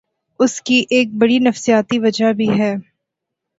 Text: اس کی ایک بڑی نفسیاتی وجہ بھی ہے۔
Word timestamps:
اس 0.39 0.61
کی 0.61 0.83
ایک 0.89 1.13
بڑی 1.13 1.37
نفسیاتی 1.39 1.99
وجہ 1.99 2.31
بھی 2.33 2.49
ہے۔ 2.59 2.73